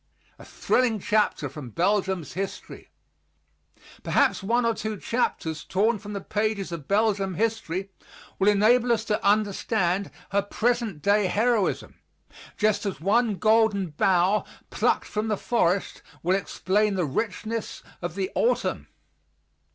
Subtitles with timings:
[0.39, 2.89] A THRILLING CHAPTER FROM BELGIUM'S HISTORY
[4.01, 7.91] Perhaps one or two chapters torn from the pages of Belgium history
[8.39, 11.99] will enable us to understand her present day heroism,
[12.57, 18.31] just as one golden bough plucked from the forest will explain the richness of the
[18.33, 18.87] autumn.